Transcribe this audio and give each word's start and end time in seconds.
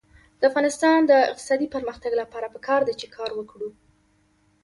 د 0.39 0.41
افغانستان 0.49 0.99
د 1.05 1.11
اقتصادي 1.29 1.67
پرمختګ 1.75 2.11
لپاره 2.21 2.51
پکار 2.55 2.81
ده 2.87 2.93
چې 2.99 3.07
کار 3.15 3.29
وکړو. 3.35 3.69